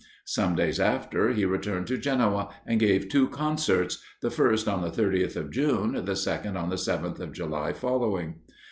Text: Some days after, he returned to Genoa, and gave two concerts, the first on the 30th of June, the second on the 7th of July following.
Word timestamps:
Some 0.25 0.55
days 0.55 0.79
after, 0.79 1.29
he 1.31 1.45
returned 1.45 1.85
to 1.89 1.97
Genoa, 1.99 2.49
and 2.65 2.79
gave 2.79 3.07
two 3.07 3.27
concerts, 3.27 4.01
the 4.21 4.31
first 4.31 4.67
on 4.67 4.81
the 4.81 4.89
30th 4.89 5.35
of 5.35 5.51
June, 5.51 6.05
the 6.05 6.15
second 6.15 6.57
on 6.57 6.71
the 6.71 6.75
7th 6.75 7.19
of 7.19 7.33
July 7.33 7.71
following. 7.71 8.37